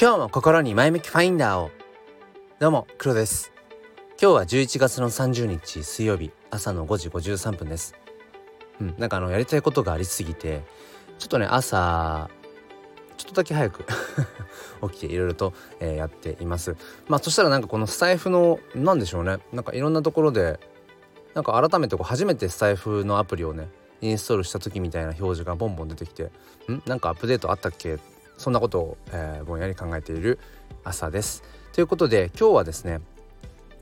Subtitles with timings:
[0.00, 1.70] 今日も心に前向きファインダーを。
[2.58, 3.52] どうも黒です。
[4.18, 7.94] 今日は11月の30日水曜日朝の5時53分です。
[8.80, 10.62] うんなんかあのやりたいことがありすぎて
[11.18, 12.30] ちょっとね朝
[13.18, 13.84] ちょっとだけ早く
[14.90, 16.76] 起きていろいろと、えー、やっています。
[17.06, 19.36] まあそしたらなんかこのスタイフの何でしょうね。
[19.52, 20.58] なんかいろんなところで
[21.34, 23.68] なんか改めてこう初めてスタイフのアプリをね
[24.00, 26.30] インストールした時みたいな表示がボンボン出てきて
[26.72, 27.98] んなんかアップデートあったっけ
[28.40, 30.38] そんなことを、えー、ぼんやり考えている
[30.82, 31.42] 朝です。
[31.74, 33.02] ということで今日はですね、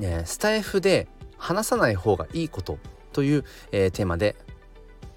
[0.00, 2.78] えー、スタイフで話さない方がいいこと
[3.12, 4.36] という、えー、テーマで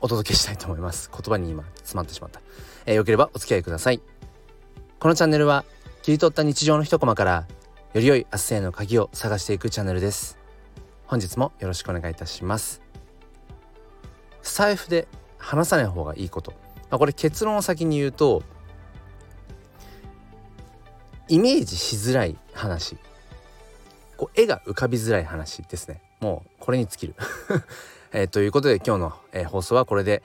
[0.02, 1.12] お届けしたいと思います。
[1.14, 2.42] 言葉に今詰まってしまった。
[2.88, 4.02] えー、よければお付き合いください。
[5.00, 5.66] このチャンネルは
[6.02, 7.46] 切り取った日常の一コマから
[7.94, 10.40] より良い明日への鍵を探していくチャンネルです。
[11.06, 12.82] 本日もよろしくお願いいたします。
[14.42, 15.08] スタイフで
[15.38, 16.54] 話さない方がいいこと。
[16.90, 18.42] まあ、これ結論を先に言うと
[21.30, 22.98] イメージしづらい話。
[24.16, 26.02] こう絵が浮かびづらい話ですね。
[26.22, 27.16] もうこれに尽きる。
[28.14, 30.24] えー、ということで今日の、えー、放送はこれで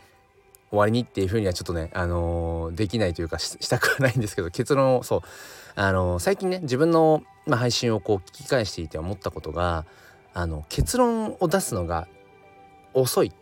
[0.70, 5.20] 終わりにっていうふうにはちょっとね、あのー、できないというかしたくはないんですけど結論をそう、
[5.74, 9.84] あの最近ね自分の、まあ、配信をこう聞き返していて思ったことが
[10.32, 12.06] あの結論を出すのが
[12.94, 13.32] 遅い。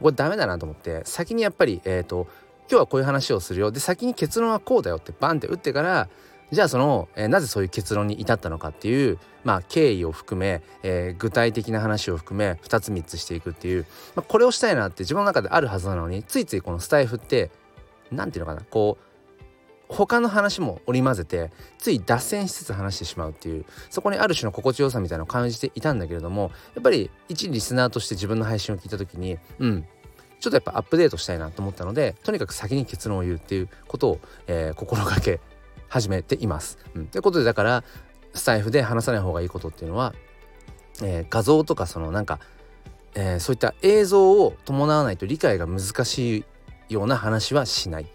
[0.00, 2.26] これダメだなと思って先にやっぱりえっ、と
[2.70, 3.72] 今日はこういう話をするよ。
[3.72, 6.08] で先に結論はこうだよってバンって打ってから
[6.52, 17.50] じゃあその、えー、なぜそういう結論に至ったのかっていう、まあ、経緯を含め、えー、具体的な話を含め2つ3つしていくっていう、まあ、これをしたいなって自分の中であるはずなのについついこのスタイフって
[18.10, 19.04] 何て言うのかなこう
[19.88, 29.84] 他の話も織り交ぜてつい脱線しつつ話してしまうっていうそこにある種の心地よさみたいなのを感じていたんだけれどもやっぱり一リスナーとして自分の配信を聞いた時にうん
[30.38, 35.38] ちょっとやっぱアップデートしたいなと思ったのでとにかく先に結論を言うっていうことを、えー、心がけ
[35.90, 36.78] 始めています。
[36.94, 37.84] うん、ということでだから
[38.32, 40.14] スタイフで話さない方がいいことっていうのは、
[41.02, 42.38] えー、画像とかそのなんか、
[43.14, 46.38] えー、そういった映像を伴わないと理解が難し
[46.88, 48.06] いような話はしない。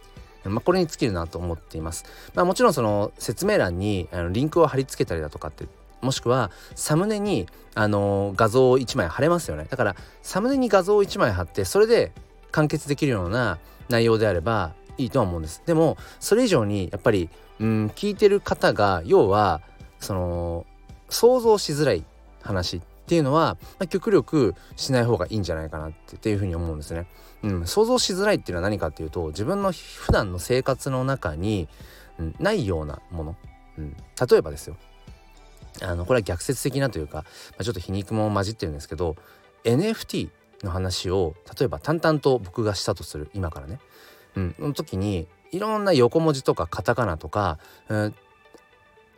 [0.45, 2.05] まあ、これに尽きるなと思っています。
[2.35, 5.65] まあ、もちろんその説明欄にあのリンクを貼り付けたりだとかって
[6.01, 9.65] もしくはサムネにあの画像を1枚貼れますよね。
[9.69, 12.11] だからサムネに画像を1枚貼ってそれで
[12.51, 13.57] 完結できるような
[13.89, 15.63] 内容であればいいとは思うんです。
[15.65, 17.29] でもそれ以上にやっぱり
[17.59, 19.61] うん聞いてる方が要は
[19.99, 20.65] その
[21.09, 22.03] 想像しづらい
[22.41, 27.07] 話っていうのは、まあ、極力しない方がいいんじゃないかなっていうふうに思うんですね。
[27.43, 31.67] うん、想像しづらいっていうのは何かっていうと自分の普段の生活の中に、
[32.17, 33.35] うん、ないようなもの、
[33.77, 33.95] うん、
[34.29, 34.75] 例えばですよ。
[35.81, 37.23] あのこれは逆説的なというか、ま
[37.59, 39.17] あ、ちょっと皮肉も混じってるんですけど
[39.65, 40.29] NFT
[40.63, 43.79] の話を例えば淡々と僕がしたとする今からね、
[44.35, 48.15] うん、の時にいろんな横文字とかカタカナとか、うん、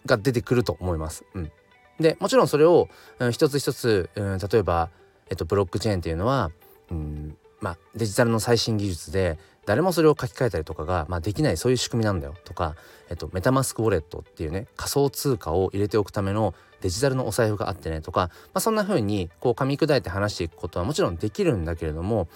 [0.05, 1.25] が出てくると思います。
[1.33, 1.51] うん、
[1.99, 2.89] でもちろんそれを、
[3.19, 4.89] うん、一つ一つ、うん、例えば、
[5.29, 6.51] えっと、ブロックチェーンっていうのは、
[6.91, 12.75] うんまあ、デジタルの最新技術で誰もそれを書き換えたりとかが、まあ、できないそういう仕組みなんだよとか、
[13.09, 22.29] えっと、メタマスクウォレットっていうね仮想通貨を入れておくためのデジタルのお財布があってねとか、まあ、そんな風にこう噛み砕いて話していくことはもちろんできるんだけれども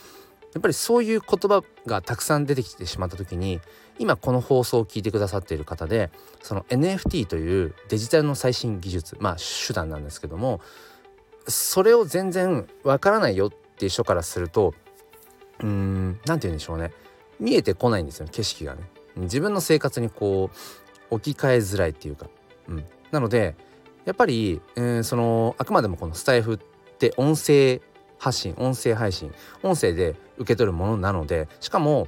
[0.54, 3.62] やっぱりそういう言葉がたくさん出てきてしまった時に
[4.00, 10.60] 今この放送を聞いてくださっている方でその NFT というデジタルの最新技術まあ手段なんですけども
[11.48, 14.74] それを全然わからないよっていう人からすると
[15.60, 16.92] うーん何て言うんでしょうね。
[17.40, 18.82] 見えてこないんですよね景色がね。
[19.16, 22.28] 自分の生活にこう置き換えづらいっていうか、
[22.68, 23.56] うん、なので
[24.06, 26.58] やっぱり、えー、そのあくまでもこのスタイフっ
[26.98, 27.82] て音声
[28.22, 29.34] 発信音声配信
[29.64, 32.08] 音声で受け取るものなのでしかも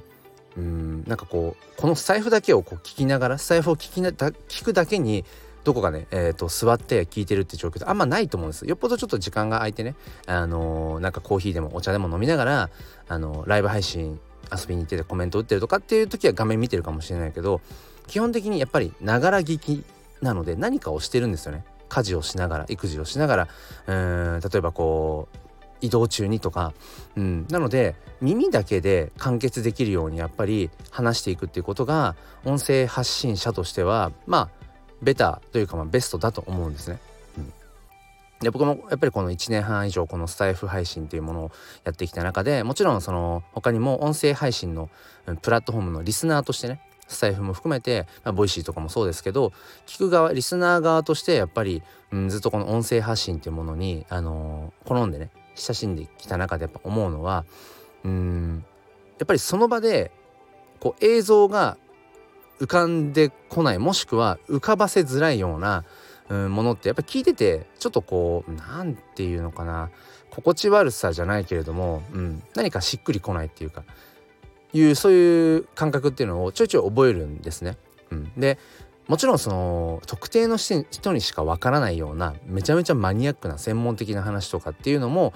[0.56, 5.24] うんなんかこうこの財布だけをこう聞きながら財布を聞きなだ聞くだけに
[5.64, 8.66] どこかね、えーと、座って聞いてるって状況ってあんまないと思うんです。
[8.66, 12.70] よっぽどちょっと時間が空いてねあのー、なんかコーヒーでもお茶でも飲みながら、
[13.08, 14.20] あのー、ライブ配信
[14.52, 17.62] 遊びに行っててコメント打ってるとかっていう時は画面見てるかもしれないけど
[18.06, 19.84] 基本的にやっぱりながら聞き
[20.20, 21.64] なので何かをしてるんですよね。
[21.88, 23.48] 家事をしながら育児をしながら
[23.86, 25.43] うーん例えばこう
[25.84, 26.72] 移動中にとか、
[27.14, 34.64] うん、なので耳だけで完結できるようにやっぱり話していくっていうことが音声発信者としてはまあ
[35.02, 36.98] ベタというかまあベストだと思うんですね。
[38.40, 41.50] で僕もやっぱりこの1年半以上このスタエフ配信っていうものを
[41.84, 44.90] やってきた中でもちろんその他にも音声配信の
[45.40, 49.52] プラットフォームのリスナーとしてねスタエフも含めて、まあ、ボイシーとかもそうですけど
[49.86, 51.82] 聞く側リスナー側としてやっぱり、
[52.12, 57.44] うん、ずっとこの音声発信っていうものに、あのー、好んでね親しんできた中でやっぱ思うのは
[58.04, 58.64] うん
[59.18, 60.10] やっぱりその場で
[60.80, 61.76] こう映像が
[62.60, 65.84] 浮かんでこないもしくは浮かばせづらいような、
[66.30, 69.90] ものってやっぱ聞いててちょっとこう何て言うのかな
[70.30, 73.84] 心地悪さじゃないけれども、うん、何かしっくりこないっていうか
[74.72, 77.76] いうそういう感覚っていうのをちょいちょい覚えるんですね。
[78.10, 78.58] うん、で
[79.06, 85.34] もちろんその特定の人にしかわからないようなめちゃめちゃマニアックな専門的な話とかっていうのも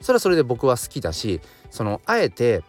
[0.00, 1.40] それはそれで僕は好きだし
[1.70, 2.62] そのあえて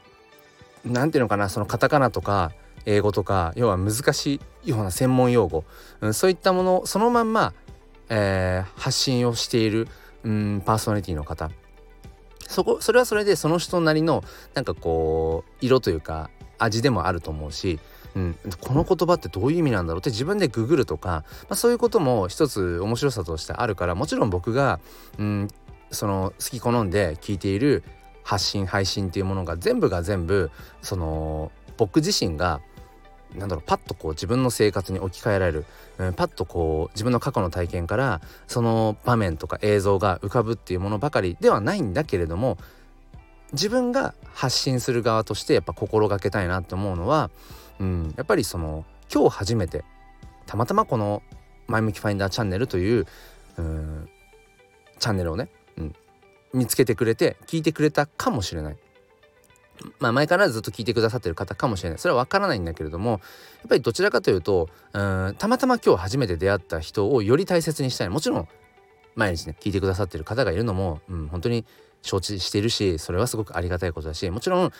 [0.86, 2.54] 何ていうのかなそのカタカナとか
[2.86, 5.66] 英語とか要は難しいような専門用語、
[6.14, 7.54] そういったものをそのまんま、
[8.10, 9.90] えー、発信をしている、
[10.24, 11.52] うん、パーソナリティの方。
[12.48, 14.24] そこそれはそれでその人なりの
[14.54, 17.80] なんかこう色というか味でもあると思うし、
[18.18, 24.80] うん、この言葉ってどういう意味なんだろうって自分でググるとか、まあ、そういうことも一つ面白さとしてあるからもちろん僕が、
[25.20, 25.48] うん、
[25.92, 27.84] その好き好んで聞いている
[28.24, 30.50] 発信配信っていうものが全部が全部
[30.82, 32.60] その僕自身が
[33.36, 35.66] なんだろうパッとこう自分の生活に置き換えられる、
[36.00, 42.58] うん、パッとこう自分の過去の体験からその場面とか映像が浮かぶっていうものばかりではないんだけれども
[43.54, 47.30] 自分が発信する側としてやっぱ心がけたいなって思うのは、
[47.80, 49.84] うん、やっぱりその今日初めて
[50.46, 51.24] たまたまこの
[51.68, 53.06] 「前向きファインダーチャンネル」という、
[53.58, 54.10] うん、
[55.00, 55.96] チャンネルをね、うん、
[56.54, 58.78] 見つけてくれて聞いてくれたかもしれない。
[60.00, 62.00] まあ前からずっと聞いてくださってる方かもしれない。
[62.00, 63.20] それは分からないんだけれどもやっ
[63.70, 68.10] ぱりどちらかというとうんたまたま今日初めて出会った人をより大切にしたい。
[68.10, 68.48] もちろん
[69.16, 71.66] 毎日ね聞いてくださってる方がいるのも、うん、本当に
[72.02, 74.72] 承知しているしそれはすごくありがたいことだしもちろん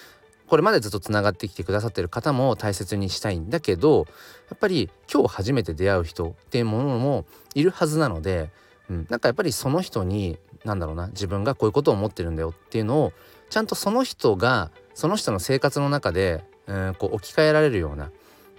[0.48, 4.08] これまでずっとつながってきてくださってる方も大切にしたいんだけど
[4.50, 8.50] やっぱり今日初めて出会う人っていうものもいるはずなので、
[8.90, 13.14] うん、なんかやっぱりその人に何だろうな自分がこういうことを思ってるんだよっていうのを
[13.50, 18.12] ちゃんとその人がその人の生活の中で、うん、こう置き換えられるような、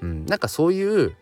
[0.03, 1.17] うん、なんかそういう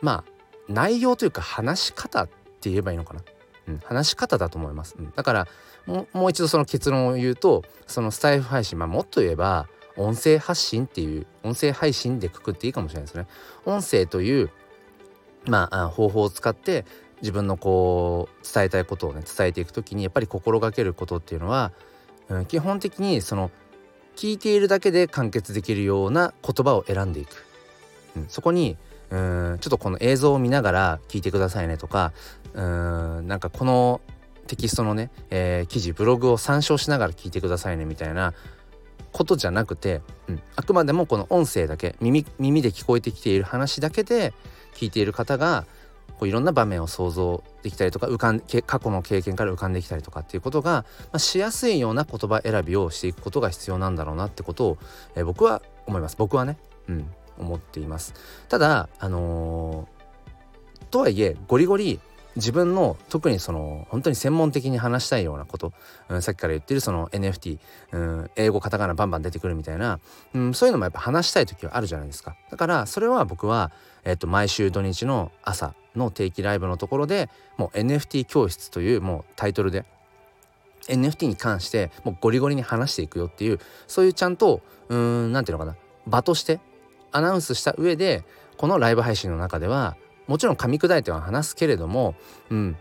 [0.00, 0.32] まあ
[0.68, 2.28] 内容というか話し方っ
[2.60, 3.22] て言えばいいのかな、
[3.68, 5.48] うん、話し方だと思います、うん、だから
[5.86, 9.68] もう一度その結論を言うとそのスタイフ配信、まあ、もっと言えば
[9.98, 13.26] 音声発信っていう音声配信でくくっていいかもしれないですね。
[13.66, 14.50] 音声という
[15.46, 16.84] まあ方法を使って
[17.20, 21.72] 自分のこう伝えたいことをね伝えていく時にやっぱり心がけることっていうのは、
[22.28, 23.50] うん、基本的にその
[24.16, 27.44] 聞いているだけで完結できるような言葉を選んでいく、
[28.16, 28.76] うん、そこに
[29.10, 32.12] うんちょっとこの映像を見ながら聞いてくださいねとか
[32.54, 34.00] うんなんかこの
[34.46, 38.34] テキストのね、えー、記事ブログを参照しながら聞いてくださいねみたいな
[39.18, 44.32] ことじゃなくて、うん、あくまでもこの音声だけ耳耳で聞こえてきている話だけで
[44.74, 45.66] 聞いている方が
[46.20, 54.78] こういろんな場面を想像できたりとか浮かん過去の経験から浮かんできたりとかっていうことが、まあ、しやすいような言葉選びをしていくことが必要なんだろうなってことを、
[55.16, 56.16] えー、僕は思います。
[56.16, 56.56] 僕はね、
[56.88, 58.14] うん、思っています。
[58.48, 61.98] ただあのー、とはいえゴリゴリ
[62.36, 65.72] 自分の特にその本当に専門的に話したいようなこと、
[66.08, 67.58] うん、さっきから言ってるその NFT、
[67.92, 69.98] うん、英語カタカナバンバン出てくるみたいな、
[70.34, 72.36] うん、そういうのもやっぱ話したい時はあるじゃないですか。
[72.50, 73.72] だからそれは僕は、
[74.04, 79.84] えっと、毎週土日の朝の定期ライブのところでもう NFT 教室というもうタイトルで
[80.88, 85.76] NFT に関してもうゴリゴリに話していくよっていうそういうちゃんとうん何ていうのかな。
[86.06, 86.60] 場として
[87.12, 88.24] アナウンスした上で
[88.56, 89.96] このライブ配信の中では
[90.28, 92.14] もちろん噛み砕いては話すけれども、
[92.50, 92.76] うん、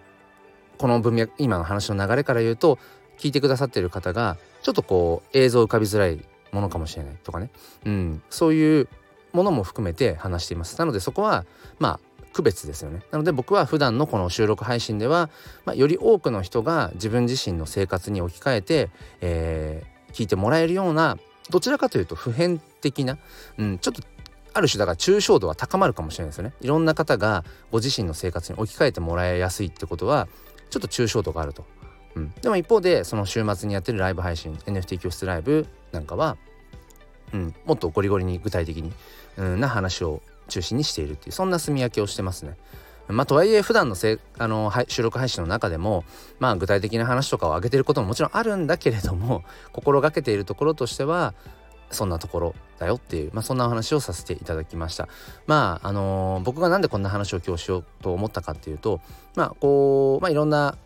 [0.77, 2.77] この文脈今の話の流れから言うと
[3.18, 7.50] 聞いてくださってる方がちょっとこう映像浮かびづらいものかもしれないとかね、
[7.86, 8.88] うん、そういう
[9.34, 10.77] ものも含めて話しています。
[10.77, 11.46] なのでそこは
[11.80, 12.00] まあ
[12.34, 13.01] 区別ですよね。
[13.12, 15.30] なので僕は普段のこの収録配信では、
[15.66, 18.89] まあ、より多くの人が自分自身の生活に置き換えて、
[19.22, 21.18] えー、聞いてもらえるような
[21.50, 23.18] どちらかというと普遍的な、
[23.58, 24.01] うん、ちょっと
[24.58, 26.54] ある種だから抽象度は高まるかもしれないですよね。
[26.62, 30.28] いろんな方がご自身の生活に置き換えてもらいやすいってことは
[30.72, 31.66] ちょっと抽象度があると、
[32.16, 36.38] うん、でも一方でその週末にやってるライブ配信 NFT 教室ライブなんかは、
[37.34, 38.92] うん、もっとゴリゴリに具体的に、
[39.38, 42.58] うん、な話を中心にしているっていうそんな住み分けをしてますね。
[43.10, 46.04] まあ、とはいえ普段のせあの収録配信の中でも、
[46.40, 51.34] まあ、具体的な話とかを上げてることももちろんあるんだけれども心がけているところとしては
[51.90, 55.07] そんなところだよっていう、まあ、そんなお話をさせていただきました。
[55.46, 59.01] まああのー、僕が何でこんな話を今日しようと思ったかっていうと
[59.36, 60.77] まあこう、まあ、いろんな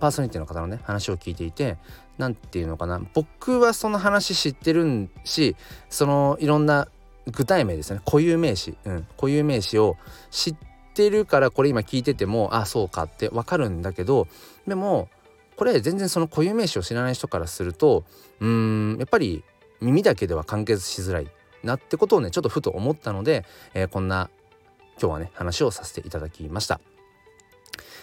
[0.00, 1.76] パーソナリティの方のね話を聞いていて
[2.18, 5.56] 何て言うのかな僕はその話知ってるし
[5.88, 6.88] そのいろんな
[7.26, 8.00] 具体名ですね。
[8.04, 9.96] 固有名詞、うん、固有名詞を
[10.30, 10.56] 知っ
[10.94, 14.26] てるからこれ今聞いててもあそうかってわかるんだけど
[14.66, 15.08] でも
[15.56, 18.04] これ全然その固有名詞を知らない人からすると
[18.40, 19.44] うーんやっぱり
[19.80, 21.28] 耳だけでは完結しづらい、
[21.62, 23.44] なってことをねちょっとふと思ったので、
[23.74, 24.30] えー、こんな
[25.00, 26.80] 今日はね話をさせていただきました。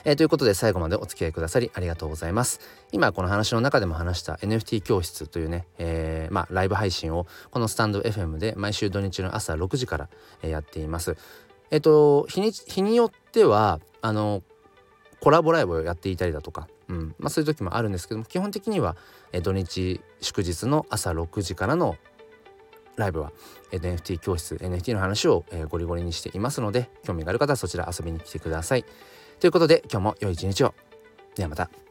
[0.05, 2.59] えー、ということで最後までお付き合いくださりありがとうございます。
[2.91, 10.09] 今この話の中でも話した NFT 教室というね、えー、まあ、ライブ配信をこのスタンド FM で毎週土日の朝6時から、
[10.43, 11.17] えやっています。
[11.71, 14.43] えっ、と日に日によってはあの
[15.19, 18.95] コラボライブをやっていたりだとか、うんまあ、そういう時もあるんですけども基本的には、
[19.31, 21.97] え土日祝日の朝6時からの
[22.95, 23.31] ライブは
[23.71, 28.85] え NFT 教室 NFT の話を、えゴリゴリにしていますので興味がある方はそちら遊びに来てください。
[29.39, 30.73] ということで今日も良い一日を。
[31.35, 31.86] ではまた。